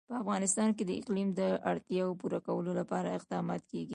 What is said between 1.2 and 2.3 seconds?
د اړتیاوو